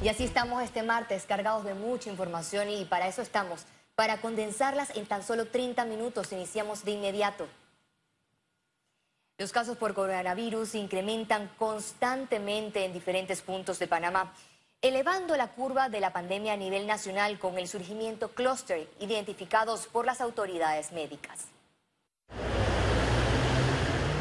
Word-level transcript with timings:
Y 0.00 0.08
así 0.08 0.22
estamos 0.22 0.62
este 0.62 0.84
martes, 0.84 1.26
cargados 1.26 1.64
de 1.64 1.74
mucha 1.74 2.08
información 2.08 2.70
y 2.70 2.84
para 2.84 3.08
eso 3.08 3.20
estamos, 3.20 3.64
para 3.96 4.20
condensarlas 4.20 4.90
en 4.96 5.06
tan 5.06 5.24
solo 5.24 5.46
30 5.46 5.84
minutos. 5.86 6.30
Iniciamos 6.30 6.84
de 6.84 6.92
inmediato. 6.92 7.48
Los 9.38 9.50
casos 9.50 9.76
por 9.76 9.94
coronavirus 9.94 10.76
incrementan 10.76 11.50
constantemente 11.58 12.84
en 12.84 12.92
diferentes 12.92 13.42
puntos 13.42 13.80
de 13.80 13.88
Panamá, 13.88 14.32
elevando 14.82 15.36
la 15.36 15.48
curva 15.48 15.88
de 15.88 15.98
la 15.98 16.12
pandemia 16.12 16.52
a 16.52 16.56
nivel 16.56 16.86
nacional 16.86 17.40
con 17.40 17.58
el 17.58 17.66
surgimiento 17.66 18.28
clúster 18.28 18.88
identificados 19.00 19.88
por 19.88 20.06
las 20.06 20.20
autoridades 20.20 20.92
médicas. 20.92 21.46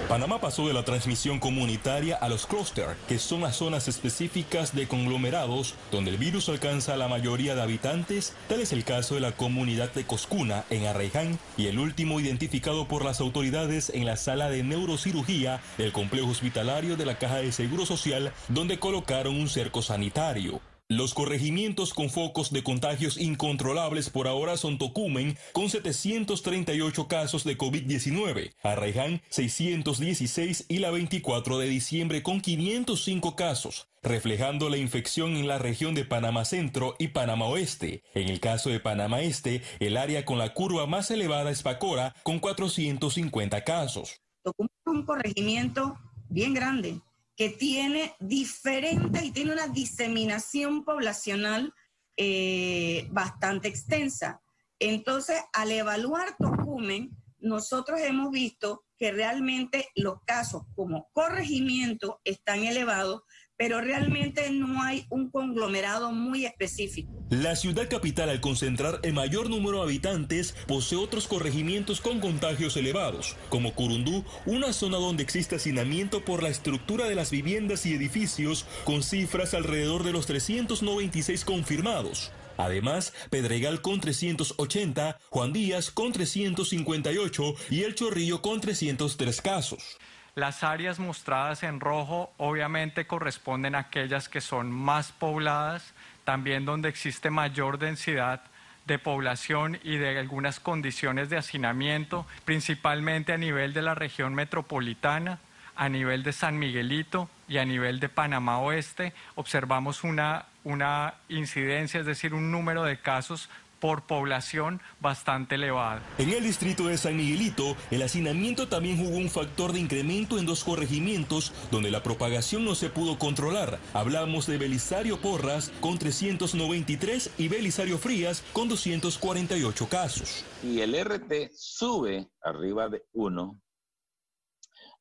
Panamá 0.08 0.40
pasó 0.40 0.66
de 0.66 0.74
la 0.74 0.86
transmisión 0.86 1.38
comunitaria 1.38 2.16
a 2.16 2.30
los 2.30 2.46
clúster, 2.46 2.96
que 3.10 3.20
son 3.20 3.42
las 3.42 3.58
zonas 3.58 3.90
específicas 3.90 4.74
de 4.74 4.88
conglomerados 4.88 5.76
donde 5.92 6.12
el 6.12 6.18
virus 6.18 6.48
alcanza 6.48 6.94
a 6.94 6.98
la 6.98 7.10
mayoría 7.10 7.56
de 7.56 7.62
habitantes. 7.62 8.34
Tal 8.48 8.62
es 8.62 8.72
el 8.72 8.86
caso 8.86 9.16
de 9.16 9.22
la 9.22 9.34
comunidad 9.34 9.92
de 9.94 10.06
Coscuna, 10.06 10.64
en 10.70 10.86
Arraiján, 10.86 11.40
y 11.58 11.68
el 11.68 11.78
último 11.78 12.22
identificado 12.22 12.88
por 12.88 13.04
las 13.04 13.20
autoridades 13.20 13.90
en 13.94 14.06
la 14.06 14.16
sala 14.16 14.50
de 14.50 14.64
neurocirugía 14.64 15.60
del 15.78 15.92
complejo 15.92 16.30
hospitalario 16.30 16.96
de 16.96 17.06
la 17.06 17.18
Caja 17.18 17.38
de 17.38 17.52
Seguro 17.52 17.86
Social, 17.86 18.32
donde 18.48 18.80
colocaron 18.80 19.36
un 19.36 19.50
cerco 19.50 19.82
sanitario. 19.82 20.62
Los 20.90 21.14
corregimientos 21.14 21.94
con 21.94 22.10
focos 22.10 22.54
de 22.54 22.64
contagios 22.64 23.18
incontrolables 23.18 24.10
por 24.10 24.26
ahora 24.26 24.56
son 24.56 24.78
Tocumen 24.78 25.38
con 25.52 25.70
738 25.70 27.10
casos 27.10 27.44
de 27.44 27.58
COVID-19, 27.58 28.54
Arraiján 28.64 29.22
616 29.28 30.64
y 30.70 30.78
la 30.78 30.90
24 30.92 31.58
de 31.58 31.68
diciembre 31.68 32.24
con 32.24 32.40
505 32.40 33.36
casos, 33.36 33.90
reflejando 34.02 34.70
la 34.70 34.78
infección 34.78 35.36
en 35.36 35.50
la 35.50 35.58
región 35.58 35.94
de 35.94 36.06
Panamá 36.06 36.46
Centro 36.46 36.96
y 37.00 37.10
Panamá 37.10 37.48
Oeste. 37.48 38.04
En 38.14 38.30
el 38.30 38.40
caso 38.40 38.70
de 38.70 38.80
Panamá 38.80 39.20
Este, 39.20 39.64
el 39.82 39.98
área 39.98 40.24
con 40.24 40.38
la 40.38 40.54
curva 40.54 40.88
más 40.88 41.12
elevada 41.12 41.52
es 41.52 41.64
Pacora 41.64 42.16
con 42.24 42.40
450 42.40 43.66
casos. 43.66 44.22
Tocumen 44.42 44.72
es 44.86 44.94
un 44.94 45.06
corregimiento 45.06 46.00
bien 46.30 46.54
grande 46.54 47.02
que 47.38 47.50
tiene 47.50 48.16
diferente 48.20 49.24
y 49.24 49.32
tiene 49.32 49.54
una 49.54 49.68
diseminación 49.68 50.84
poblacional 50.84 51.72
eh, 52.18 53.08
bastante 53.12 53.68
extensa. 53.68 54.42
Entonces, 54.80 55.40
al 55.54 55.72
evaluar 55.72 56.36
Tocumen, 56.38 57.16
nosotros 57.38 58.02
hemos 58.02 58.32
visto 58.32 58.86
que 58.98 59.12
realmente 59.12 59.88
los 59.96 60.24
casos 60.26 60.64
como 60.76 61.10
corregimiento 61.14 62.20
están 62.24 62.64
elevados, 62.66 63.22
pero 63.58 63.82
realmente 63.82 64.52
no 64.52 64.82
hay 64.84 65.06
un 65.10 65.30
conglomerado 65.30 66.12
muy 66.12 66.46
específico. 66.46 67.12
La 67.30 67.56
ciudad 67.56 67.90
capital, 67.90 68.30
al 68.30 68.40
concentrar 68.40 69.00
el 69.04 69.14
mayor 69.14 69.50
número 69.50 69.78
de 69.78 69.84
habitantes, 69.84 70.56
posee 70.68 70.98
otros 70.98 71.28
corregimientos 71.28 72.00
con 72.00 72.20
contagios 72.20 72.78
elevados, 72.78 73.36
como 73.50 73.74
Curundú, 73.74 74.24
una 74.46 74.72
zona 74.74 74.98
donde 74.98 75.24
existe 75.24 75.56
hacinamiento 75.56 76.24
por 76.24 76.44
la 76.44 76.50
estructura 76.50 77.06
de 77.06 77.16
las 77.16 77.32
viviendas 77.32 77.86
y 77.86 77.94
edificios, 77.94 78.66
con 78.86 79.04
cifras 79.04 79.54
alrededor 79.54 80.04
de 80.04 80.14
los 80.14 80.28
396 80.28 81.44
confirmados. 81.44 82.32
Además, 82.58 83.14
Pedregal 83.30 83.82
con 83.82 84.00
380, 84.00 85.20
Juan 85.30 85.54
Díaz 85.54 85.92
con 85.92 86.12
358 86.12 87.56
y 87.70 87.84
El 87.84 87.96
Chorrillo 87.96 88.42
con 88.42 88.62
303 88.62 89.42
casos. 89.42 89.98
Las 90.38 90.64
áreas 90.64 91.00
mostradas 91.00 91.64
en 91.64 91.80
rojo 91.80 92.32
obviamente 92.38 93.08
corresponden 93.08 93.74
a 93.74 93.80
aquellas 93.80 94.30
que 94.30 94.40
son 94.40 94.70
más 94.72 95.12
pobladas, 95.12 95.96
también 96.26 96.64
donde 96.64 96.90
existe 96.90 97.32
mayor 97.32 97.80
densidad 97.80 98.44
de 98.86 99.00
población 99.00 99.80
y 99.84 99.98
de 99.98 100.20
algunas 100.20 100.60
condiciones 100.60 101.32
de 101.32 101.38
hacinamiento, 101.38 102.28
principalmente 102.46 103.34
a 103.34 103.38
nivel 103.40 103.74
de 103.74 103.82
la 103.82 103.96
región 103.96 104.36
metropolitana, 104.36 105.40
a 105.76 105.90
nivel 105.90 106.22
de 106.22 106.34
San 106.34 106.60
Miguelito 106.60 107.32
y 107.48 107.58
a 107.58 107.66
nivel 107.66 108.00
de 108.00 108.08
Panamá 108.08 108.60
Oeste. 108.60 109.14
Observamos 109.34 110.04
una, 110.04 110.46
una 110.64 111.16
incidencia, 111.30 112.00
es 112.00 112.06
decir, 112.06 112.36
un 112.36 112.52
número 112.52 112.84
de 112.84 113.00
casos 113.00 113.50
por 113.80 114.04
población 114.08 114.82
bastante 115.00 115.56
elevada. 115.56 116.02
En 116.18 116.30
el 116.30 116.44
distrito 116.44 116.88
de 116.88 116.98
San 116.98 117.16
Miguelito, 117.16 117.76
el 117.92 118.02
hacinamiento 118.02 118.68
también 118.68 118.98
jugó 118.98 119.18
un 119.18 119.30
factor 119.30 119.74
de 119.74 119.80
incremento 119.80 120.38
en 120.38 120.46
dos 120.46 120.64
corregimientos 120.64 121.54
donde 121.72 121.92
la 121.92 122.04
propagación 122.04 122.66
no 122.66 122.76
se 122.76 122.90
pudo 122.90 123.18
controlar. 123.18 123.80
Hablamos 123.94 124.48
de 124.48 124.58
Belisario 124.58 125.20
Porras 125.20 125.72
con 125.82 125.98
393 125.98 127.32
y 127.38 127.48
Belisario 127.48 127.98
Frías 127.98 128.44
con 128.54 128.70
248 128.70 129.90
casos. 129.90 130.44
Y 130.64 130.82
el 130.82 130.96
RT 130.96 131.52
sube 131.56 132.30
arriba 132.42 132.90
de 132.90 133.04
1 133.14 133.62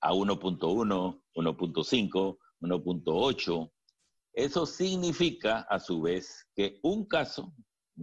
a 0.00 0.12
1.1, 0.12 1.22
1.5, 1.34 2.38
1.8, 2.60 3.70
eso 4.36 4.66
significa 4.66 5.66
a 5.70 5.81
su 5.81 6.03
vez 6.03 6.47
que 6.54 6.78
un 6.82 7.06
caso 7.06 7.54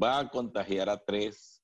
va 0.01 0.19
a 0.19 0.29
contagiar 0.29 0.89
a 0.89 0.97
tres, 0.97 1.61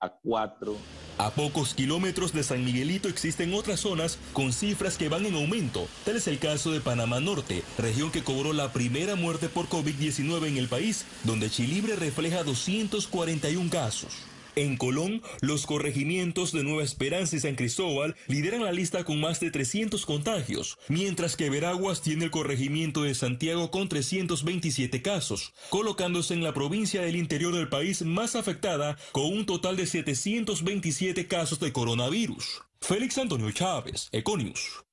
a 0.00 0.08
cuatro. 0.08 0.76
A 1.18 1.30
pocos 1.30 1.74
kilómetros 1.74 2.32
de 2.32 2.42
San 2.42 2.64
Miguelito 2.64 3.08
existen 3.08 3.54
otras 3.54 3.80
zonas 3.80 4.18
con 4.32 4.52
cifras 4.52 4.96
que 4.96 5.08
van 5.08 5.26
en 5.26 5.34
aumento. 5.34 5.86
Tal 6.04 6.16
es 6.16 6.26
el 6.26 6.38
caso 6.38 6.72
de 6.72 6.80
Panamá 6.80 7.20
Norte, 7.20 7.62
región 7.78 8.10
que 8.10 8.24
cobró 8.24 8.52
la 8.52 8.72
primera 8.72 9.14
muerte 9.14 9.48
por 9.48 9.68
COVID-19 9.68 10.48
en 10.48 10.56
el 10.56 10.68
país, 10.68 11.04
donde 11.24 11.50
Chilibre 11.50 11.96
refleja 11.96 12.42
241 12.42 13.70
casos. 13.70 14.31
En 14.54 14.76
Colón, 14.76 15.22
los 15.40 15.64
corregimientos 15.66 16.52
de 16.52 16.62
Nueva 16.62 16.82
Esperanza 16.82 17.36
y 17.36 17.40
San 17.40 17.54
Cristóbal 17.54 18.16
lideran 18.26 18.62
la 18.62 18.72
lista 18.72 19.02
con 19.04 19.18
más 19.18 19.40
de 19.40 19.50
300 19.50 20.04
contagios, 20.04 20.78
mientras 20.88 21.36
que 21.36 21.48
Veraguas 21.48 22.02
tiene 22.02 22.26
el 22.26 22.30
corregimiento 22.30 23.02
de 23.02 23.14
Santiago 23.14 23.70
con 23.70 23.88
327 23.88 25.00
casos, 25.00 25.54
colocándose 25.70 26.34
en 26.34 26.42
la 26.42 26.52
provincia 26.52 27.00
del 27.00 27.16
interior 27.16 27.54
del 27.54 27.70
país 27.70 28.02
más 28.02 28.36
afectada 28.36 28.98
con 29.12 29.24
un 29.24 29.46
total 29.46 29.76
de 29.76 29.86
727 29.86 31.26
casos 31.28 31.58
de 31.58 31.72
coronavirus. 31.72 32.62
Félix 32.80 33.16
Antonio 33.16 33.50
Chávez, 33.52 34.08
Econius. 34.12 34.84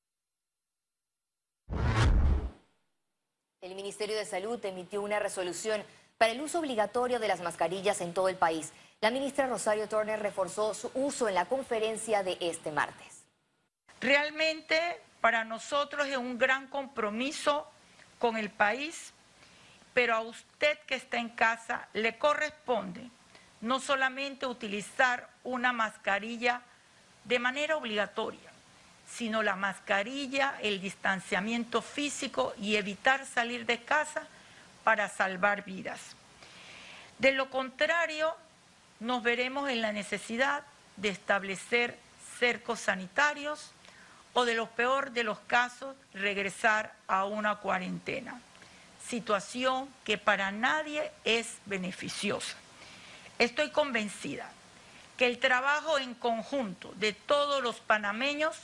El 3.62 3.76
Ministerio 3.76 4.16
de 4.16 4.26
Salud 4.26 4.64
emitió 4.64 5.02
una 5.02 5.20
resolución 5.20 5.82
para 6.18 6.32
el 6.34 6.42
uso 6.42 6.60
obligatorio 6.60 7.20
de 7.20 7.28
las 7.28 7.42
mascarillas 7.42 8.02
en 8.02 8.14
todo 8.14 8.30
el 8.30 8.36
país. 8.36 8.72
La 9.02 9.12
ministra 9.12 9.48
Rosario 9.48 9.88
Turner 9.88 10.20
reforzó 10.20 10.74
su 10.74 10.92
uso 10.94 11.30
en 11.30 11.36
la 11.36 11.46
conferencia 11.46 12.22
de 12.22 12.38
este 12.42 12.70
martes. 12.70 13.24
Realmente 14.02 15.00
para 15.22 15.46
nosotros 15.46 16.06
es 16.08 16.18
un 16.18 16.38
gran 16.38 16.68
compromiso 16.68 17.66
con 18.18 18.36
el 18.36 18.50
país, 18.50 19.14
pero 19.94 20.16
a 20.16 20.20
usted 20.20 20.80
que 20.80 20.96
está 20.96 21.18
en 21.18 21.30
casa 21.30 21.88
le 21.94 22.18
corresponde 22.18 23.10
no 23.62 23.80
solamente 23.80 24.46
utilizar 24.46 25.30
una 25.46 25.72
mascarilla 25.72 26.62
de 27.24 27.40
manera 27.40 27.78
obligatoria, 27.78 28.52
sino 29.08 29.44
la 29.44 29.56
mascarilla, 29.56 30.58
el 30.62 30.82
distanciamiento 30.82 31.82
físico 31.82 32.54
y 32.58 32.76
evitar 32.76 33.26
salir 33.26 33.66
de 33.66 33.82
casa 33.82 34.24
para 34.84 35.08
salvar 35.08 35.64
vidas. 35.64 36.00
De 37.18 37.32
lo 37.32 37.50
contrario, 37.50 38.36
nos 39.00 39.24
veremos 39.24 39.70
en 39.70 39.82
la 39.82 39.92
necesidad 39.92 40.64
de 40.98 41.10
establecer 41.10 41.98
cercos 42.40 42.80
sanitarios 42.80 43.72
o 44.34 44.46
de 44.46 44.56
lo 44.56 44.70
peor 44.70 45.12
de 45.12 45.24
los 45.24 45.40
casos, 45.40 45.96
regresar 46.14 46.94
a 47.08 47.26
una 47.26 47.56
cuarentena, 47.56 48.40
situación 49.06 49.90
que 50.04 50.18
para 50.18 50.52
nadie 50.52 51.12
es 51.24 51.58
beneficiosa. 51.66 52.56
Estoy 53.38 53.72
convencida 53.72 54.50
que 55.18 55.26
el 55.26 55.40
trabajo 55.40 55.98
en 55.98 56.14
conjunto 56.14 56.94
de 56.96 57.14
todos 57.14 57.64
los 57.64 57.78
panameños 57.78 58.56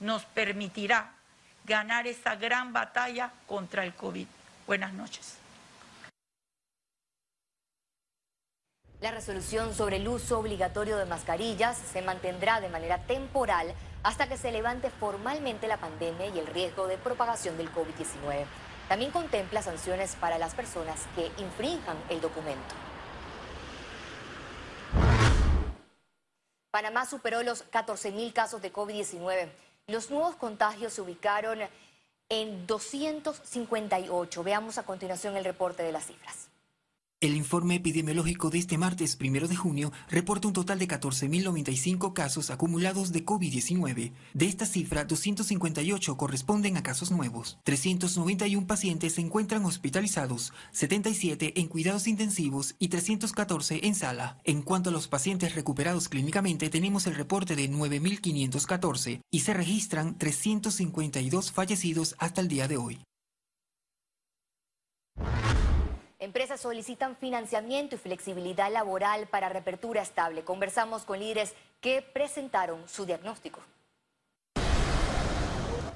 nos 0.00 0.24
permitirá 0.24 1.12
ganar 1.64 2.06
esa 2.06 2.36
gran 2.36 2.72
batalla 2.72 3.30
contra 3.46 3.84
el 3.84 3.94
COVID. 3.94 4.26
Buenas 4.66 4.92
noches. 4.92 5.36
La 9.00 9.12
resolución 9.12 9.74
sobre 9.74 9.98
el 9.98 10.08
uso 10.08 10.40
obligatorio 10.40 10.96
de 10.96 11.04
mascarillas 11.04 11.78
se 11.78 12.02
mantendrá 12.02 12.60
de 12.60 12.68
manera 12.68 12.98
temporal 12.98 13.72
hasta 14.02 14.28
que 14.28 14.36
se 14.36 14.50
levante 14.50 14.90
formalmente 14.90 15.68
la 15.68 15.76
pandemia 15.76 16.26
y 16.26 16.38
el 16.40 16.48
riesgo 16.48 16.88
de 16.88 16.98
propagación 16.98 17.56
del 17.56 17.72
COVID-19. 17.72 18.44
También 18.88 19.12
contempla 19.12 19.62
sanciones 19.62 20.16
para 20.16 20.38
las 20.38 20.56
personas 20.56 21.06
que 21.14 21.30
infrinjan 21.40 21.96
el 22.08 22.20
documento. 22.20 22.74
Panamá 26.72 27.06
superó 27.06 27.44
los 27.44 27.70
14.000 27.70 28.32
casos 28.32 28.62
de 28.62 28.72
COVID-19. 28.72 29.48
Los 29.86 30.10
nuevos 30.10 30.34
contagios 30.34 30.92
se 30.92 31.02
ubicaron 31.02 31.60
en 32.28 32.66
258. 32.66 34.42
Veamos 34.42 34.76
a 34.76 34.82
continuación 34.82 35.36
el 35.36 35.44
reporte 35.44 35.84
de 35.84 35.92
las 35.92 36.06
cifras. 36.06 36.48
El 37.20 37.34
informe 37.34 37.74
epidemiológico 37.74 38.48
de 38.48 38.58
este 38.58 38.78
martes 38.78 39.18
1 39.20 39.48
de 39.48 39.56
junio 39.56 39.90
reporta 40.08 40.46
un 40.46 40.54
total 40.54 40.78
de 40.78 40.86
14.095 40.86 42.12
casos 42.12 42.48
acumulados 42.50 43.10
de 43.10 43.24
COVID-19. 43.24 44.12
De 44.34 44.46
esta 44.46 44.66
cifra, 44.66 45.04
258 45.04 46.16
corresponden 46.16 46.76
a 46.76 46.84
casos 46.84 47.10
nuevos. 47.10 47.58
391 47.64 48.68
pacientes 48.68 49.14
se 49.14 49.20
encuentran 49.20 49.64
hospitalizados, 49.64 50.52
77 50.70 51.58
en 51.60 51.66
cuidados 51.66 52.06
intensivos 52.06 52.76
y 52.78 52.86
314 52.86 53.80
en 53.88 53.96
sala. 53.96 54.38
En 54.44 54.62
cuanto 54.62 54.90
a 54.90 54.92
los 54.92 55.08
pacientes 55.08 55.56
recuperados 55.56 56.08
clínicamente, 56.08 56.70
tenemos 56.70 57.08
el 57.08 57.16
reporte 57.16 57.56
de 57.56 57.68
9.514 57.68 59.22
y 59.32 59.40
se 59.40 59.54
registran 59.54 60.16
352 60.18 61.50
fallecidos 61.50 62.14
hasta 62.20 62.42
el 62.42 62.46
día 62.46 62.68
de 62.68 62.76
hoy. 62.76 63.00
Empresas 66.28 66.60
solicitan 66.60 67.16
financiamiento 67.16 67.94
y 67.94 67.98
flexibilidad 67.98 68.70
laboral 68.70 69.28
para 69.28 69.48
reapertura 69.48 70.02
estable. 70.02 70.44
Conversamos 70.44 71.06
con 71.06 71.20
líderes 71.20 71.54
que 71.80 72.02
presentaron 72.02 72.86
su 72.86 73.06
diagnóstico. 73.06 73.60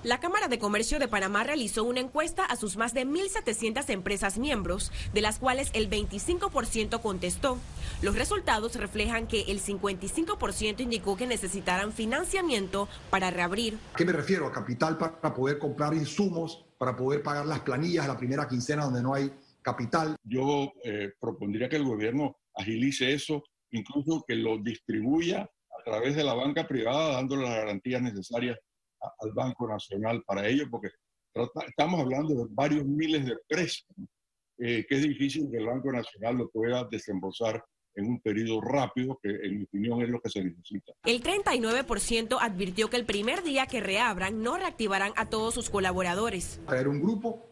La 0.05 0.21
Cámara 0.21 0.49
de 0.49 0.59
Comercio 0.59 0.99
de 0.99 1.07
Panamá 1.07 1.45
realizó 1.45 1.85
una 1.85 2.01
encuesta 2.01 2.47
a 2.47 2.57
sus 2.57 2.79
más 2.79 2.95
de 2.95 3.07
1.700 3.07 3.91
empresas 3.91 4.39
miembros, 4.39 4.91
de 5.13 5.21
las 5.21 5.39
cuales 5.39 5.69
el 5.75 5.91
25% 5.91 7.03
contestó. 7.03 7.59
Los 8.01 8.17
resultados 8.17 8.77
reflejan 8.77 9.27
que 9.27 9.43
el 9.43 9.63
55% 9.63 10.81
indicó 10.81 11.15
que 11.19 11.27
necesitarán 11.27 11.93
financiamiento 11.93 12.89
para 13.11 13.31
reabrir. 13.31 13.79
¿A 13.93 13.99
qué 13.99 14.07
me 14.07 14.13
refiero? 14.13 14.47
A 14.47 14.53
capital 14.53 14.97
para 14.97 15.35
poder 15.35 15.59
comprar 15.59 15.93
insumos, 15.93 16.65
para 16.79 16.97
poder 16.97 17.23
pagar 17.23 17.45
las 17.45 17.61
planillas 17.61 18.07
a 18.07 18.09
la 18.09 18.17
primera 18.17 18.49
quincena 18.49 18.87
donde 18.87 19.03
no 19.03 19.13
hay 19.13 19.31
capital. 19.63 20.17
Yo 20.23 20.73
eh, 20.85 21.13
propondría 21.21 21.69
que 21.69 21.77
el 21.77 21.85
gobierno 21.85 22.37
agilice 22.55 23.13
eso, 23.13 23.43
incluso 23.71 24.25
que 24.27 24.35
lo 24.35 24.59
distribuya 24.59 25.43
a 25.43 25.85
través 25.85 26.17
de 26.17 26.25
la 26.25 26.35
banca 26.35 26.67
privada, 26.67 27.15
dándole 27.15 27.45
las 27.45 27.57
garantías 27.57 28.03
necesarias 28.03 28.59
al 29.21 29.33
Banco 29.33 29.69
Nacional 29.69 30.23
para 30.25 30.47
ello, 30.47 30.67
porque 30.71 30.91
estamos 31.67 32.01
hablando 32.01 32.35
de 32.35 32.47
varios 32.51 32.85
miles 32.85 33.27
de 33.27 33.37
préstamos, 33.49 34.09
eh, 34.59 34.85
que 34.89 34.95
es 34.95 35.03
difícil 35.03 35.49
que 35.51 35.59
el 35.59 35.67
Banco 35.67 35.91
Nacional 35.91 36.37
lo 36.37 36.51
pueda 36.51 36.87
desembolsar 36.91 37.65
en 37.95 38.07
un 38.07 38.21
periodo 38.21 38.61
rápido, 38.61 39.19
que 39.23 39.31
en 39.31 39.59
mi 39.59 39.65
opinión 39.65 40.03
es 40.03 40.09
lo 40.09 40.21
que 40.21 40.31
se 40.31 40.43
necesita. 40.43 40.93
El 41.05 41.23
39% 41.23 42.39
advirtió 42.41 42.89
que 42.89 42.97
el 42.97 43.05
primer 43.05 43.43
día 43.43 43.67
que 43.67 43.81
reabran 43.81 44.43
no 44.43 44.57
reactivarán 44.57 45.13
a 45.17 45.29
todos 45.29 45.55
sus 45.55 45.69
colaboradores. 45.69 46.61
Traer 46.67 46.89
un 46.89 47.03
grupo 47.03 47.52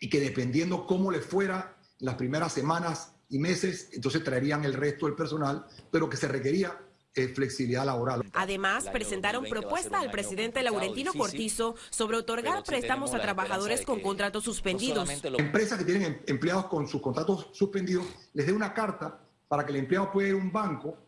y 0.00 0.08
que 0.08 0.20
dependiendo 0.20 0.86
cómo 0.86 1.10
le 1.10 1.20
fuera 1.20 1.76
las 1.98 2.14
primeras 2.16 2.52
semanas 2.52 3.14
y 3.28 3.38
meses, 3.38 3.88
entonces 3.92 4.22
traerían 4.22 4.64
el 4.64 4.74
resto 4.74 5.06
del 5.06 5.14
personal, 5.14 5.66
pero 5.90 6.08
que 6.08 6.16
se 6.16 6.28
requería 6.28 6.78
eh, 7.16 7.28
flexibilidad 7.28 7.86
laboral. 7.86 8.28
Además, 8.32 8.88
presentaron 8.88 9.44
propuesta 9.44 10.00
al 10.00 10.10
presidente 10.10 10.62
Laurentino 10.64 11.12
Cortizo 11.12 11.76
sobre 11.90 12.16
otorgar 12.16 12.64
préstamos 12.64 13.14
a 13.14 13.22
trabajadores 13.22 13.82
con 13.82 14.00
contratos 14.00 14.42
suspendidos. 14.42 15.08
Empresas 15.22 15.78
que 15.78 15.84
tienen 15.84 16.02
em, 16.02 16.18
empleados 16.26 16.66
con 16.66 16.88
sus 16.88 17.00
contratos 17.00 17.50
suspendidos, 17.52 18.04
les 18.32 18.46
dé 18.46 18.52
una 18.52 18.74
carta 18.74 19.20
para 19.46 19.64
que 19.64 19.70
el 19.70 19.78
empleado 19.78 20.10
pueda 20.10 20.28
ir 20.30 20.34
a 20.34 20.38
un 20.38 20.50
banco 20.50 20.98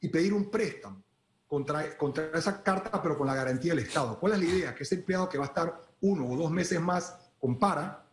y 0.00 0.08
pedir 0.08 0.32
un 0.32 0.48
préstamo 0.48 1.02
contra, 1.48 1.96
contra 1.96 2.30
esa 2.38 2.62
carta, 2.62 3.02
pero 3.02 3.18
con 3.18 3.26
la 3.26 3.34
garantía 3.34 3.74
del 3.74 3.84
Estado. 3.84 4.16
¿Cuál 4.20 4.34
es 4.34 4.38
la 4.38 4.44
idea? 4.44 4.74
Que 4.76 4.84
ese 4.84 4.94
empleado 4.94 5.28
que 5.28 5.38
va 5.38 5.46
a 5.46 5.48
estar 5.48 5.88
uno 6.02 6.28
o 6.28 6.36
dos 6.36 6.52
meses 6.52 6.80
más 6.80 7.16
compara 7.40 8.07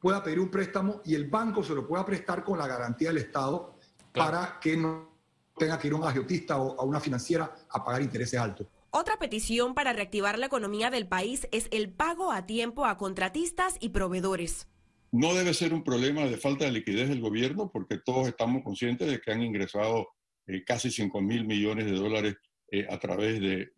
pueda 0.00 0.22
pedir 0.22 0.40
un 0.40 0.50
préstamo 0.50 1.00
y 1.04 1.14
el 1.14 1.28
banco 1.28 1.62
se 1.62 1.74
lo 1.74 1.86
pueda 1.86 2.04
prestar 2.04 2.44
con 2.44 2.58
la 2.58 2.66
garantía 2.66 3.08
del 3.08 3.18
Estado 3.18 3.74
para 4.12 4.58
que 4.60 4.76
no 4.76 5.08
tenga 5.56 5.78
que 5.78 5.88
ir 5.88 5.94
a 5.94 5.96
un 5.96 6.04
agiotista 6.04 6.56
o 6.58 6.80
a 6.80 6.84
una 6.84 7.00
financiera 7.00 7.52
a 7.70 7.84
pagar 7.84 8.02
intereses 8.02 8.38
altos. 8.38 8.66
Otra 8.90 9.18
petición 9.18 9.74
para 9.74 9.92
reactivar 9.92 10.38
la 10.38 10.46
economía 10.46 10.90
del 10.90 11.06
país 11.06 11.46
es 11.52 11.68
el 11.72 11.90
pago 11.90 12.32
a 12.32 12.46
tiempo 12.46 12.86
a 12.86 12.96
contratistas 12.96 13.76
y 13.80 13.90
proveedores. 13.90 14.68
No 15.10 15.34
debe 15.34 15.52
ser 15.54 15.74
un 15.74 15.84
problema 15.84 16.22
de 16.22 16.36
falta 16.36 16.64
de 16.64 16.72
liquidez 16.72 17.08
del 17.08 17.20
gobierno 17.20 17.70
porque 17.70 17.98
todos 17.98 18.28
estamos 18.28 18.62
conscientes 18.62 19.10
de 19.10 19.20
que 19.20 19.32
han 19.32 19.42
ingresado 19.42 20.08
eh, 20.46 20.64
casi 20.64 20.90
5 20.90 21.20
mil 21.20 21.46
millones 21.46 21.86
de 21.86 21.92
dólares 21.92 22.36
eh, 22.70 22.86
a 22.88 22.98
través 22.98 23.40
de, 23.40 23.72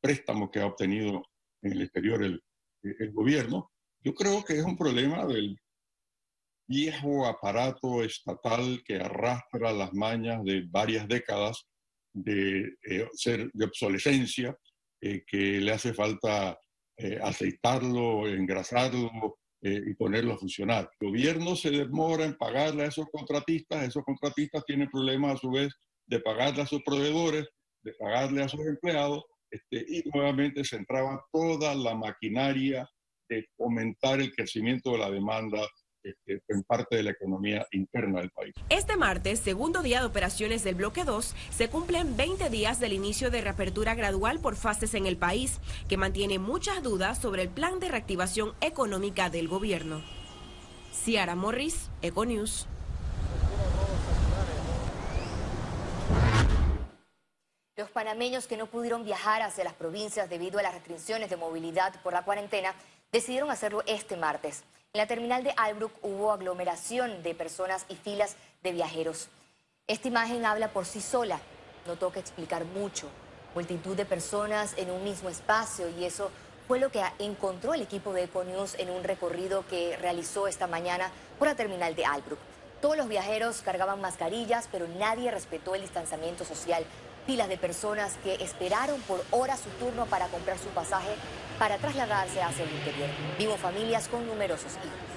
préstamos 0.00 0.50
que 0.50 0.60
ha 0.60 0.66
obtenido 0.66 1.22
en 1.62 1.72
el 1.72 1.82
exterior 1.82 2.22
el 2.22 2.42
gobierno. 3.12 3.70
Yo 4.04 4.14
creo 4.14 4.44
que 4.44 4.58
es 4.58 4.64
un 4.64 4.76
problema 4.76 5.24
del 5.24 5.58
viejo 6.68 7.26
aparato 7.26 8.02
estatal 8.02 8.82
que 8.84 8.96
arrastra 8.96 9.72
las 9.72 9.94
mañas 9.94 10.44
de 10.44 10.66
varias 10.68 11.08
décadas 11.08 11.66
de 12.12 12.76
eh, 12.82 13.08
ser 13.14 13.50
de 13.54 13.64
obsolescencia, 13.64 14.54
eh, 15.00 15.24
que 15.26 15.58
le 15.58 15.72
hace 15.72 15.94
falta 15.94 16.58
eh, 16.98 17.18
aceitarlo, 17.22 18.28
engrasarlo 18.28 19.38
y 19.66 19.94
ponerlo 19.94 20.34
a 20.34 20.36
funcionar. 20.36 20.90
El 21.00 21.08
gobierno 21.08 21.56
se 21.56 21.70
demora 21.70 22.26
en 22.26 22.36
pagarle 22.36 22.82
a 22.82 22.88
esos 22.88 23.06
contratistas, 23.10 23.82
esos 23.88 24.04
contratistas 24.04 24.62
tienen 24.66 24.90
problemas 24.90 25.36
a 25.36 25.38
su 25.38 25.50
vez 25.50 25.72
de 26.04 26.20
pagarle 26.20 26.60
a 26.60 26.66
sus 26.66 26.82
proveedores, 26.82 27.48
de 27.80 27.94
pagarle 27.94 28.42
a 28.42 28.48
sus 28.50 28.60
empleados, 28.66 29.24
este, 29.50 29.86
y 29.88 30.02
nuevamente 30.12 30.64
se 30.64 30.76
entraba 30.76 31.24
toda 31.32 31.74
la 31.74 31.94
maquinaria 31.94 32.86
de 33.34 33.48
fomentar 33.56 34.20
el 34.20 34.34
crecimiento 34.34 34.92
de 34.92 34.98
la 34.98 35.10
demanda 35.10 35.60
este, 36.04 36.42
en 36.48 36.62
parte 36.64 36.96
de 36.96 37.02
la 37.02 37.10
economía 37.12 37.66
interna 37.72 38.20
del 38.20 38.30
país. 38.30 38.54
Este 38.68 38.96
martes, 38.96 39.40
segundo 39.40 39.82
día 39.82 40.00
de 40.00 40.06
operaciones 40.06 40.62
del 40.62 40.74
bloque 40.74 41.04
2, 41.04 41.34
se 41.50 41.70
cumplen 41.70 42.14
20 42.16 42.50
días 42.50 42.78
del 42.78 42.92
inicio 42.92 43.30
de 43.30 43.40
reapertura 43.40 43.94
gradual 43.94 44.38
por 44.38 44.54
fases 44.54 44.92
en 44.94 45.06
el 45.06 45.16
país, 45.16 45.60
que 45.88 45.96
mantiene 45.96 46.38
muchas 46.38 46.82
dudas 46.82 47.18
sobre 47.18 47.42
el 47.42 47.48
plan 47.48 47.80
de 47.80 47.88
reactivación 47.88 48.52
económica 48.60 49.30
del 49.30 49.48
gobierno. 49.48 50.02
Ciara 50.92 51.34
Morris, 51.34 51.90
Econews. 52.02 52.66
Los 57.76 57.90
panameños 57.90 58.46
que 58.46 58.56
no 58.56 58.66
pudieron 58.66 59.04
viajar 59.04 59.42
hacia 59.42 59.64
las 59.64 59.74
provincias 59.74 60.30
debido 60.30 60.60
a 60.60 60.62
las 60.62 60.74
restricciones 60.74 61.28
de 61.28 61.36
movilidad 61.36 61.92
por 62.02 62.12
la 62.12 62.24
cuarentena 62.24 62.72
decidieron 63.14 63.48
hacerlo 63.52 63.84
este 63.86 64.16
martes. 64.16 64.64
En 64.92 64.98
la 64.98 65.06
terminal 65.06 65.44
de 65.44 65.54
Albrook 65.56 65.92
hubo 66.02 66.32
aglomeración 66.32 67.22
de 67.22 67.32
personas 67.32 67.86
y 67.88 67.94
filas 67.94 68.34
de 68.64 68.72
viajeros. 68.72 69.28
Esta 69.86 70.08
imagen 70.08 70.44
habla 70.44 70.72
por 70.72 70.84
sí 70.84 71.00
sola, 71.00 71.38
no 71.86 71.94
toca 71.94 72.18
explicar 72.18 72.64
mucho. 72.64 73.06
Multitud 73.54 73.96
de 73.96 74.04
personas 74.04 74.74
en 74.76 74.90
un 74.90 75.04
mismo 75.04 75.28
espacio 75.28 75.88
y 75.90 76.04
eso 76.04 76.32
fue 76.66 76.80
lo 76.80 76.90
que 76.90 77.04
encontró 77.20 77.72
el 77.72 77.82
equipo 77.82 78.12
de 78.12 78.24
Econews 78.24 78.74
en 78.80 78.90
un 78.90 79.04
recorrido 79.04 79.64
que 79.68 79.96
realizó 79.96 80.48
esta 80.48 80.66
mañana 80.66 81.12
por 81.38 81.46
la 81.46 81.54
terminal 81.54 81.94
de 81.94 82.06
Albrook. 82.06 82.40
Todos 82.80 82.96
los 82.96 83.06
viajeros 83.06 83.62
cargaban 83.62 84.00
mascarillas, 84.00 84.68
pero 84.72 84.88
nadie 84.88 85.30
respetó 85.30 85.76
el 85.76 85.82
distanciamiento 85.82 86.44
social 86.44 86.84
filas 87.26 87.48
de 87.48 87.56
personas 87.56 88.16
que 88.22 88.34
esperaron 88.34 89.00
por 89.02 89.24
horas 89.30 89.60
su 89.60 89.70
turno 89.84 90.06
para 90.06 90.28
comprar 90.28 90.58
su 90.58 90.68
pasaje 90.68 91.14
para 91.58 91.78
trasladarse 91.78 92.42
hacia 92.42 92.64
el 92.64 92.72
interior. 92.72 93.08
Vimos 93.38 93.60
familias 93.60 94.08
con 94.08 94.26
numerosos 94.26 94.72
hijos. 94.72 95.14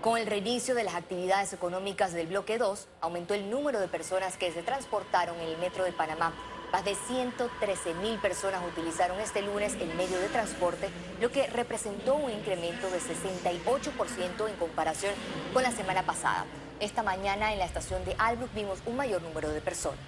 Con 0.00 0.16
el 0.16 0.26
reinicio 0.26 0.74
de 0.74 0.84
las 0.84 0.94
actividades 0.94 1.52
económicas 1.52 2.14
del 2.14 2.28
bloque 2.28 2.56
2, 2.56 2.88
aumentó 3.02 3.34
el 3.34 3.50
número 3.50 3.80
de 3.80 3.88
personas 3.88 4.38
que 4.38 4.50
se 4.50 4.62
transportaron 4.62 5.38
en 5.40 5.48
el 5.48 5.58
metro 5.58 5.84
de 5.84 5.92
Panamá. 5.92 6.32
Más 6.72 6.84
de 6.84 6.94
113 6.94 7.94
mil 7.94 8.18
personas 8.18 8.62
utilizaron 8.66 9.20
este 9.20 9.42
lunes 9.42 9.74
el 9.74 9.92
medio 9.96 10.18
de 10.18 10.28
transporte, 10.28 10.88
lo 11.20 11.30
que 11.30 11.48
representó 11.48 12.14
un 12.14 12.30
incremento 12.30 12.88
de 12.90 12.98
68% 12.98 14.48
en 14.48 14.56
comparación 14.56 15.12
con 15.52 15.62
la 15.64 15.72
semana 15.72 16.02
pasada. 16.04 16.46
Esta 16.80 17.02
mañana 17.02 17.52
en 17.52 17.58
la 17.58 17.66
estación 17.66 18.02
de 18.06 18.16
Albrook 18.18 18.54
vimos 18.54 18.78
un 18.86 18.96
mayor 18.96 19.20
número 19.20 19.50
de 19.50 19.60
personas. 19.60 20.00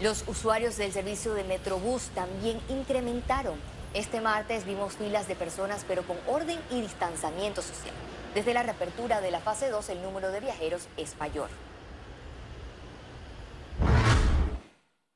Los 0.00 0.26
usuarios 0.26 0.76
del 0.76 0.92
servicio 0.92 1.32
de 1.34 1.44
Metrobús 1.44 2.08
también 2.08 2.60
incrementaron. 2.68 3.54
Este 3.94 4.20
martes 4.20 4.64
vimos 4.64 4.94
filas 4.94 5.28
de 5.28 5.36
personas, 5.36 5.84
pero 5.86 6.02
con 6.02 6.16
orden 6.26 6.58
y 6.70 6.80
distanciamiento 6.80 7.62
social. 7.62 7.94
Desde 8.34 8.52
la 8.52 8.64
reapertura 8.64 9.20
de 9.20 9.30
la 9.30 9.38
fase 9.38 9.70
2, 9.70 9.90
el 9.90 10.02
número 10.02 10.32
de 10.32 10.40
viajeros 10.40 10.88
es 10.96 11.16
mayor. 11.18 11.50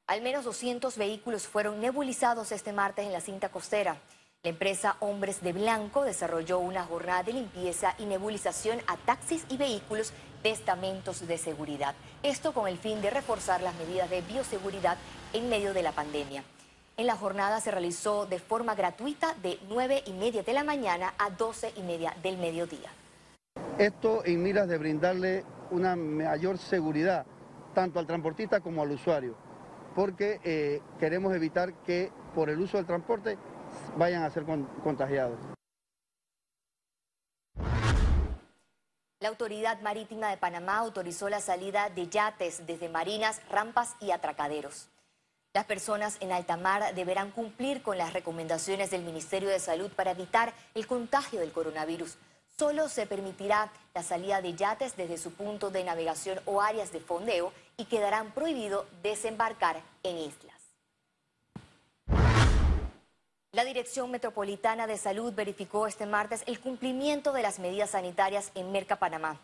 Al 0.07 0.23
menos 0.23 0.45
200 0.45 0.97
vehículos 0.97 1.49
fueron 1.49 1.81
nebulizados 1.81 2.53
este 2.53 2.73
martes 2.73 3.07
en 3.07 3.13
la 3.13 3.21
cinta 3.21 3.49
costera. 3.49 3.97
La 4.45 4.51
empresa 4.51 4.97
Hombres 4.99 5.41
de 5.41 5.53
Blanco 5.53 6.03
desarrolló 6.03 6.59
una 6.59 6.83
jornada 6.83 7.23
de 7.23 7.33
limpieza 7.33 7.95
y 7.97 8.07
nebulización 8.07 8.81
a 8.89 8.97
taxis 8.97 9.47
y 9.49 9.57
vehículos 9.57 10.13
de 10.43 10.51
estamentos 10.51 11.29
de 11.29 11.39
seguridad. 11.39 11.95
Esto 12.25 12.53
con 12.53 12.67
el 12.67 12.77
fin 12.77 13.01
de 13.01 13.11
reforzar 13.11 13.63
las 13.63 13.73
medidas 13.77 14.11
de 14.11 14.21
bioseguridad 14.23 14.99
en 15.33 15.49
medio 15.49 15.73
de 15.73 15.85
la 15.85 15.93
pandemia. 15.93 16.43
En 16.97 17.07
la 17.07 17.15
jornada 17.15 17.61
se 17.61 17.71
realizó 17.71 18.27
de 18.27 18.41
forma 18.41 18.75
gratuita 18.75 19.37
de 19.45 19.61
9 19.69 20.03
y 20.07 20.13
media 20.13 20.43
de 20.43 20.53
la 20.53 20.65
mañana 20.65 21.15
a 21.19 21.31
12 21.31 21.75
y 21.77 21.83
media 21.83 22.13
del 22.21 22.37
mediodía. 22.37 22.91
Esto 23.79 24.25
en 24.25 24.43
miras 24.43 24.67
de 24.67 24.77
brindarle 24.77 25.45
una 25.71 25.95
mayor 25.95 26.59
seguridad 26.59 27.25
tanto 27.77 28.01
al 28.01 28.09
transportista 28.09 28.59
como 28.59 28.83
al 28.83 28.91
usuario, 28.91 29.37
porque 29.95 30.41
eh, 30.43 30.81
queremos 30.99 31.33
evitar 31.33 31.75
que 31.85 32.11
por 32.35 32.51
el 32.51 32.59
uso 32.59 32.79
del 32.79 32.87
transporte 32.87 33.39
vayan 33.97 34.23
a 34.23 34.31
ser 34.31 34.45
contagiados. 34.83 35.39
La 39.21 39.29
Autoridad 39.29 39.81
Marítima 39.83 40.31
de 40.31 40.37
Panamá 40.37 40.79
autorizó 40.79 41.29
la 41.29 41.41
salida 41.41 41.91
de 41.91 42.09
yates 42.09 42.67
desde 42.67 42.89
marinas, 42.89 43.41
rampas 43.49 43.95
y 44.01 44.11
atracaderos. 44.11 44.89
Las 45.55 45.65
personas 45.67 46.17
en 46.19 46.33
alta 46.33 46.57
mar 46.57 46.95
deberán 46.95 47.31
cumplir 47.31 47.83
con 47.83 47.99
las 47.99 48.15
recomendaciones 48.15 48.91
del 48.91 49.03
Ministerio 49.03 49.49
de 49.49 49.61
Salud 49.61 49.93
para 49.95 50.11
evitar 50.11 50.53
el 50.75 50.87
contagio 50.87 51.39
del 51.39 51.53
coronavirus. 51.53 52.17
Solo 52.59 52.89
se 52.89 53.07
permitirá 53.07 53.71
la 53.95 54.03
salida 54.03 54.43
de 54.43 54.55
yates 54.55 54.97
desde 54.97 55.19
su 55.19 55.33
punto 55.35 55.71
de 55.71 55.85
navegación 55.85 56.41
o 56.45 56.61
áreas 56.61 56.91
de 56.91 57.01
fondeo 57.01 57.53
y 57.77 57.85
quedarán 57.85 58.33
prohibido 58.33 58.87
desembarcar 59.03 59.83
en 60.03 60.19
islas. 60.19 60.52
La 63.55 63.65
Dirección 63.67 64.11
Metropolitana 64.11 64.87
de 64.87 64.97
Salud 64.97 65.35
verificó 65.35 65.87
este 65.87 66.07
martes 66.07 66.43
el 66.47 66.59
cumplimiento 66.59 67.35
de 67.35 67.43
las 67.43 67.59
medidas 67.59 67.91
sanitarias 67.91 68.51
en 68.55 68.73
Merca, 68.73 68.97
Panamá. 68.97 69.39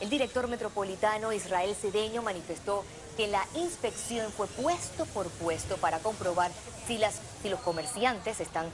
El 0.00 0.10
director 0.10 0.48
metropolitano 0.48 1.32
Israel 1.32 1.72
Cedeño 1.76 2.20
manifestó 2.20 2.84
que 3.16 3.28
la 3.28 3.46
inspección 3.54 4.32
fue 4.32 4.48
puesto 4.48 5.06
por 5.06 5.28
puesto 5.28 5.76
para 5.76 6.00
comprobar 6.00 6.50
si, 6.88 6.98
las, 6.98 7.20
si 7.40 7.48
los 7.48 7.60
comerciantes 7.60 8.40
están 8.40 8.66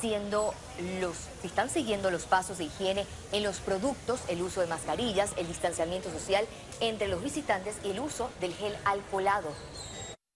siendo 0.00 0.54
los, 1.00 1.16
si 1.40 1.48
están 1.48 1.70
siguiendo 1.70 2.12
los 2.12 2.26
pasos 2.26 2.58
de 2.58 2.66
higiene 2.66 3.06
en 3.32 3.42
los 3.42 3.58
productos, 3.58 4.20
el 4.28 4.40
uso 4.40 4.60
de 4.60 4.68
mascarillas, 4.68 5.32
el 5.36 5.48
distanciamiento 5.48 6.12
social 6.12 6.46
entre 6.78 7.08
los 7.08 7.24
visitantes 7.24 7.74
y 7.82 7.90
el 7.90 7.98
uso 7.98 8.30
del 8.40 8.54
gel 8.54 8.76
alcoholado. 8.84 9.52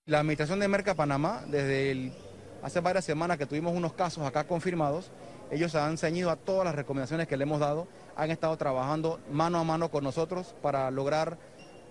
La 0.06 0.18
administración 0.18 0.58
de 0.58 0.66
Merca 0.66 0.96
Panamá, 0.96 1.44
desde 1.46 1.92
el 1.92 2.12
Hace 2.62 2.80
varias 2.80 3.04
semanas 3.04 3.38
que 3.38 3.46
tuvimos 3.46 3.74
unos 3.74 3.92
casos 3.92 4.24
acá 4.24 4.44
confirmados, 4.44 5.10
ellos 5.50 5.74
han 5.74 5.98
ceñido 5.98 6.30
a 6.30 6.36
todas 6.36 6.64
las 6.64 6.76
recomendaciones 6.76 7.26
que 7.26 7.36
le 7.36 7.42
hemos 7.42 7.58
dado, 7.58 7.88
han 8.16 8.30
estado 8.30 8.56
trabajando 8.56 9.18
mano 9.30 9.58
a 9.58 9.64
mano 9.64 9.90
con 9.90 10.04
nosotros 10.04 10.54
para 10.62 10.90
lograr 10.92 11.38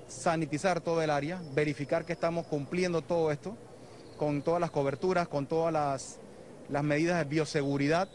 sanitizar 0.07 0.79
todo 0.79 1.01
el 1.01 1.09
área, 1.09 1.41
verificar 1.53 2.05
que 2.05 2.13
estamos 2.13 2.47
cumpliendo 2.47 3.01
todo 3.01 3.31
esto, 3.31 3.57
con 4.17 4.41
todas 4.43 4.61
las 4.61 4.71
coberturas, 4.71 5.27
con 5.27 5.45
todas 5.45 5.73
las, 5.73 6.19
medidas 6.83 7.17
de 7.17 7.25
bioseguridad 7.25 8.07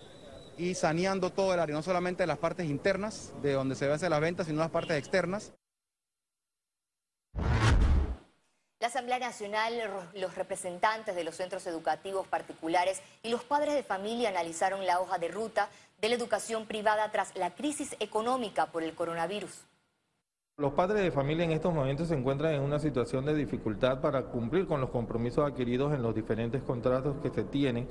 y 0.57 0.75
saneando 0.75 1.31
todo 1.31 1.53
el 1.53 1.61
área, 1.61 1.77
no 1.77 1.83
solamente 1.83 2.27
las 2.27 2.39
partes 2.39 2.71
internas 2.71 3.35
de 3.43 3.53
donde 3.53 3.75
se 3.75 3.91
hacen 3.93 4.09
las 4.09 4.21
ventas, 4.21 4.47
sino 4.47 4.61
las 4.61 4.71
partes 4.71 4.97
externas. 4.97 5.53
Asamblea 8.97 9.19
Nacional, 9.19 9.75
los 10.15 10.35
representantes 10.37 11.15
de 11.15 11.23
los 11.23 11.37
centros 11.37 11.67
educativos 11.67 12.27
particulares 12.29 13.03
y 13.23 13.29
los 13.29 13.45
padres 13.45 13.75
de 13.75 13.83
familia 13.83 14.31
analizaron 14.31 14.87
la 14.87 15.03
hoja 15.03 15.19
de 15.19 15.29
ruta 15.29 15.69
de 16.01 16.09
la 16.09 16.15
educación 16.15 16.65
privada 16.65 17.13
tras 17.13 17.37
la 17.37 17.55
crisis 17.55 17.95
económica 18.01 18.73
por 18.73 18.83
el 18.83 18.95
coronavirus. 18.95 19.67
Los 20.57 20.73
padres 20.73 21.03
de 21.03 21.11
familia 21.11 21.45
en 21.45 21.53
estos 21.53 21.75
momentos 21.75 22.09
se 22.09 22.15
encuentran 22.15 22.55
en 22.55 22.63
una 22.63 22.79
situación 22.79 23.27
de 23.27 23.35
dificultad 23.35 24.01
para 24.01 24.23
cumplir 24.23 24.67
con 24.67 24.81
los 24.81 24.89
compromisos 24.89 25.47
adquiridos 25.47 25.93
en 25.93 26.03
los 26.03 26.15
diferentes 26.15 26.63
contratos 26.63 27.17
que 27.23 27.29
se 27.29 27.45
tienen 27.45 27.87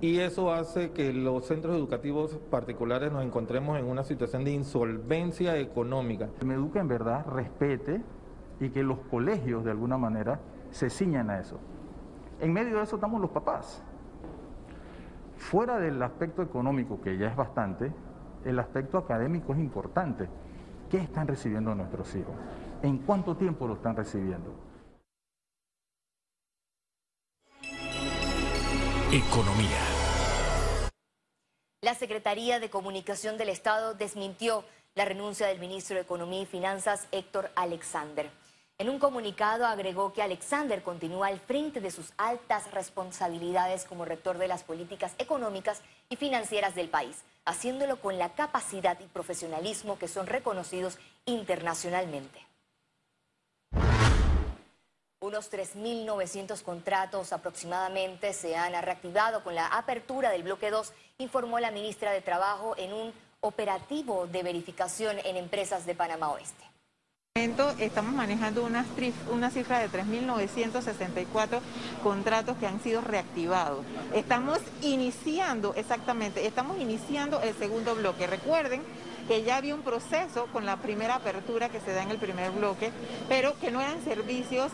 y 0.00 0.20
eso 0.20 0.50
hace 0.50 0.92
que 0.92 1.12
los 1.12 1.44
centros 1.44 1.76
educativos 1.76 2.38
particulares 2.50 3.12
nos 3.12 3.22
encontremos 3.22 3.78
en 3.78 3.84
una 3.84 4.02
situación 4.02 4.44
de 4.44 4.52
insolvencia 4.52 5.58
económica. 5.58 6.30
Me 6.42 6.54
educa 6.54 6.80
en 6.80 6.88
verdad, 6.88 7.26
respete 7.26 8.00
y 8.60 8.70
que 8.70 8.82
los 8.82 8.98
colegios 9.10 9.64
de 9.64 9.70
alguna 9.70 9.98
manera 9.98 10.40
se 10.70 10.90
ciñan 10.90 11.30
a 11.30 11.40
eso. 11.40 11.58
En 12.40 12.52
medio 12.52 12.76
de 12.76 12.82
eso 12.84 12.96
estamos 12.96 13.20
los 13.20 13.30
papás. 13.30 13.82
Fuera 15.36 15.78
del 15.78 16.02
aspecto 16.02 16.42
económico, 16.42 17.00
que 17.00 17.16
ya 17.16 17.28
es 17.28 17.36
bastante, 17.36 17.92
el 18.44 18.58
aspecto 18.58 18.98
académico 18.98 19.52
es 19.52 19.58
importante. 19.58 20.28
¿Qué 20.90 20.98
están 20.98 21.28
recibiendo 21.28 21.74
nuestros 21.74 22.14
hijos? 22.14 22.34
¿En 22.82 22.98
cuánto 22.98 23.36
tiempo 23.36 23.66
lo 23.66 23.74
están 23.74 23.96
recibiendo? 23.96 24.54
Economía. 29.12 29.80
La 31.80 31.94
Secretaría 31.94 32.60
de 32.60 32.70
Comunicación 32.70 33.38
del 33.38 33.48
Estado 33.48 33.94
desmintió 33.94 34.64
la 34.94 35.04
renuncia 35.04 35.46
del 35.46 35.60
ministro 35.60 35.96
de 35.96 36.02
Economía 36.02 36.42
y 36.42 36.46
Finanzas, 36.46 37.08
Héctor 37.12 37.50
Alexander. 37.54 38.30
En 38.80 38.88
un 38.88 39.00
comunicado 39.00 39.66
agregó 39.66 40.12
que 40.12 40.22
Alexander 40.22 40.84
continúa 40.84 41.26
al 41.26 41.40
frente 41.40 41.80
de 41.80 41.90
sus 41.90 42.12
altas 42.16 42.70
responsabilidades 42.70 43.84
como 43.84 44.04
rector 44.04 44.38
de 44.38 44.46
las 44.46 44.62
políticas 44.62 45.14
económicas 45.18 45.80
y 46.08 46.14
financieras 46.14 46.76
del 46.76 46.88
país, 46.88 47.24
haciéndolo 47.44 48.00
con 48.00 48.18
la 48.18 48.34
capacidad 48.34 48.96
y 49.00 49.06
profesionalismo 49.06 49.98
que 49.98 50.06
son 50.06 50.28
reconocidos 50.28 50.96
internacionalmente. 51.26 52.46
Unos 55.18 55.50
3.900 55.50 56.62
contratos 56.62 57.32
aproximadamente 57.32 58.32
se 58.32 58.56
han 58.56 58.80
reactivado 58.80 59.42
con 59.42 59.56
la 59.56 59.66
apertura 59.66 60.30
del 60.30 60.44
bloque 60.44 60.70
2, 60.70 60.92
informó 61.18 61.58
la 61.58 61.72
ministra 61.72 62.12
de 62.12 62.20
Trabajo 62.20 62.76
en 62.78 62.92
un 62.92 63.12
operativo 63.40 64.28
de 64.28 64.44
verificación 64.44 65.18
en 65.24 65.36
empresas 65.36 65.84
de 65.84 65.96
Panamá 65.96 66.30
Oeste 66.30 66.67
estamos 67.78 68.14
manejando 68.14 68.64
una, 68.64 68.84
cifra 69.50 69.78
de 69.78 69.88
3.964 69.88 71.60
contratos 72.02 72.56
que 72.58 72.66
han 72.66 72.82
sido 72.82 73.00
reactivados. 73.00 73.84
Estamos 74.12 74.58
iniciando, 74.82 75.72
exactamente, 75.76 76.46
estamos 76.46 76.80
iniciando 76.80 77.40
el 77.40 77.54
segundo 77.54 77.94
bloque. 77.94 78.26
Recuerden 78.26 78.82
que 79.28 79.44
ya 79.44 79.58
había 79.58 79.74
un 79.74 79.82
proceso 79.82 80.46
con 80.52 80.66
la 80.66 80.78
primera 80.78 81.16
apertura 81.16 81.68
que 81.68 81.80
se 81.80 81.92
da 81.92 82.02
en 82.02 82.10
el 82.10 82.18
primer 82.18 82.50
bloque, 82.50 82.90
pero 83.28 83.56
que 83.60 83.70
no 83.70 83.80
eran 83.80 84.02
servicios 84.02 84.72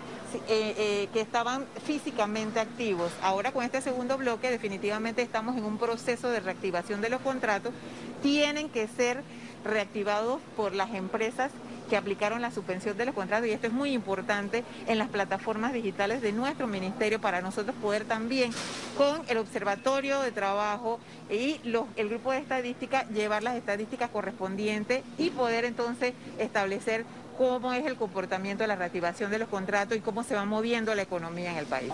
eh, 0.48 0.74
eh, 0.78 1.08
que 1.12 1.20
estaban 1.20 1.66
físicamente 1.84 2.60
activos. 2.60 3.12
Ahora 3.20 3.52
con 3.52 3.64
este 3.64 3.82
segundo 3.82 4.16
bloque 4.16 4.50
definitivamente 4.50 5.20
estamos 5.22 5.56
en 5.56 5.64
un 5.64 5.76
proceso 5.76 6.30
de 6.30 6.40
reactivación 6.40 7.02
de 7.02 7.10
los 7.10 7.20
contratos. 7.20 7.74
Tienen 8.22 8.70
que 8.70 8.88
ser 8.88 9.22
reactivados 9.64 10.40
por 10.56 10.74
las 10.74 10.94
empresas 10.94 11.50
que 11.88 11.96
aplicaron 11.96 12.42
la 12.42 12.50
suspensión 12.50 12.96
de 12.96 13.04
los 13.04 13.14
contratos 13.14 13.48
y 13.48 13.52
esto 13.52 13.66
es 13.66 13.72
muy 13.72 13.92
importante 13.92 14.64
en 14.86 14.98
las 14.98 15.08
plataformas 15.08 15.72
digitales 15.72 16.22
de 16.22 16.32
nuestro 16.32 16.66
ministerio 16.66 17.20
para 17.20 17.40
nosotros 17.40 17.76
poder 17.80 18.04
también 18.04 18.52
con 18.96 19.22
el 19.28 19.38
observatorio 19.38 20.20
de 20.20 20.32
trabajo 20.32 21.00
y 21.30 21.60
el 21.96 22.08
grupo 22.08 22.32
de 22.32 22.38
estadística 22.38 23.06
llevar 23.08 23.42
las 23.42 23.56
estadísticas 23.56 24.10
correspondientes 24.10 25.02
y 25.18 25.30
poder 25.30 25.64
entonces 25.64 26.14
establecer 26.38 27.04
cómo 27.36 27.72
es 27.72 27.84
el 27.84 27.96
comportamiento 27.96 28.64
de 28.64 28.68
la 28.68 28.76
reactivación 28.76 29.30
de 29.30 29.38
los 29.38 29.48
contratos 29.48 29.96
y 29.96 30.00
cómo 30.00 30.22
se 30.22 30.34
va 30.34 30.44
moviendo 30.44 30.94
la 30.94 31.02
economía 31.02 31.50
en 31.50 31.58
el 31.58 31.66
país. 31.66 31.92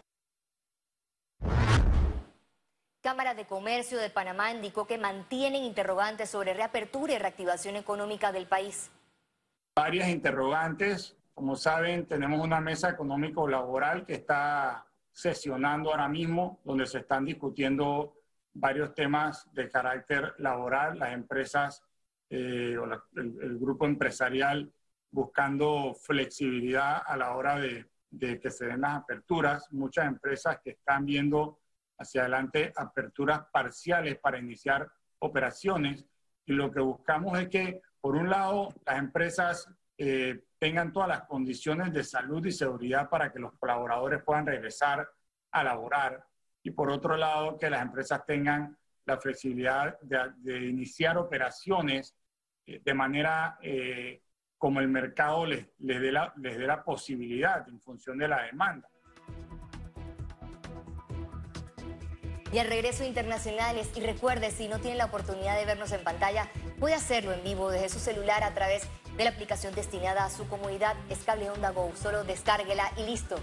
Cámara 3.03 3.35
de 3.35 3.47
Comercio 3.47 3.99
de 3.99 4.11
Panamá 4.11 4.51
indicó 4.53 4.87
que 4.87 4.99
mantienen 4.99 5.65
interrogantes 5.65 6.29
sobre 6.29 6.53
reapertura 6.53 7.15
y 7.15 7.19
reactivación 7.19 7.77
económica 7.77 8.31
del 8.31 8.47
país 8.47 8.91
varias 9.75 10.09
interrogantes. 10.09 11.17
Como 11.35 11.57
saben, 11.57 12.07
tenemos 12.07 12.41
una 12.41 12.61
mesa 12.61 12.91
económico-laboral 12.91 14.05
que 14.05 14.15
está 14.15 14.87
sesionando 15.13 15.91
ahora 15.91 16.09
mismo, 16.09 16.61
donde 16.65 16.87
se 16.87 16.99
están 16.99 17.25
discutiendo 17.25 18.15
varios 18.53 18.95
temas 18.95 19.49
de 19.53 19.69
carácter 19.69 20.35
laboral, 20.39 20.99
las 20.99 21.13
empresas 21.13 21.83
eh, 22.29 22.77
o 22.79 22.85
el, 23.17 23.59
grupo 23.59 23.87
empresarial 23.87 24.73
buscando 25.11 25.95
flexibilidad 25.95 27.03
a 27.05 27.17
la 27.17 27.35
hora 27.35 27.59
de, 27.59 27.87
de 28.11 28.39
que 28.39 28.51
se 28.51 28.67
den 28.67 28.83
las 28.83 28.97
aperturas. 28.97 29.73
Muchas 29.73 30.07
empresas 30.07 30.61
que 30.63 30.71
están 30.71 31.05
viendo 31.07 31.59
hacia 31.99 32.23
adelante 32.23 32.73
aperturas 32.77 33.43
parciales 33.53 34.19
para 34.19 34.39
iniciar 34.39 34.91
operaciones 35.19 36.05
y 36.47 36.53
lo 36.53 36.71
que 36.71 36.81
buscamos 36.81 37.39
es 37.39 37.49
que 37.49 37.81
por 38.01 38.17
un 38.17 38.31
lado, 38.31 38.69
las 38.87 38.99
empresas 38.99 39.69
eh, 39.99 40.45
tengan 40.59 40.93
todas 40.93 41.09
las 41.09 41.23
condiciones 41.23 41.93
de 41.93 42.03
salud 42.03 42.45
y 42.47 42.53
seguridad 42.53 43.09
para 43.11 43.31
que 43.31 43.39
los 43.39 43.53
colaboradores 43.59 44.23
puedan 44.23 44.47
regresar 44.47 45.09
a 45.51 45.65
laborar. 45.65 46.25
Y 46.63 46.71
por 46.71 46.91
otro 46.91 47.17
lado, 47.17 47.59
que 47.59 47.71
las 47.71 47.83
empresas 47.83 48.25
tengan 48.27 48.77
la 49.05 49.19
flexibilidad 49.19 49.99
de, 50.01 50.67
iniciar 50.67 51.19
operaciones 51.19 52.15
eh, 52.67 52.81
de 52.85 52.95
manera 52.95 53.59
eh, 53.63 54.23
como 54.57 54.81
el 54.81 54.89
mercado 54.89 55.47
les, 55.47 55.67
dé 55.79 56.13
la, 56.13 56.33
les 56.37 56.59
dé 56.59 56.67
la 56.67 56.85
posibilidad 56.85 57.67
en 57.69 57.81
función 57.81 58.19
de 58.19 58.29
la 58.29 58.43
demanda. 58.45 58.89
Y 62.53 62.59
al 62.59 62.67
regreso 62.67 63.05
internacionales, 63.05 63.89
y 63.95 64.01
recuerde, 64.01 64.51
si 64.51 64.67
no 64.67 64.81
tiene 64.81 64.97
la 64.97 65.05
oportunidad 65.05 65.57
de 65.57 65.67
vernos 65.67 65.93
en 65.93 66.03
pantalla, 66.03 66.49
puede 66.81 66.95
hacerlo 66.95 67.33
en 67.33 67.45
vivo 67.45 67.71
desde 67.71 67.89
su 67.89 68.01
celular 68.01 68.43
a 68.43 68.55
través 68.55 68.83
de 69.17 69.25
la 69.25 69.31
aplicación 69.31 69.75
destinada 69.75 70.25
a 70.25 70.31
su 70.31 70.49
comunidad. 70.49 70.97
Es 71.09 71.19
Cable 71.21 71.51
Onda 71.51 71.71
Go, 71.71 71.93
solo 71.95 72.25
descárguela 72.25 72.91
y 72.97 73.05
listo. 73.05 73.37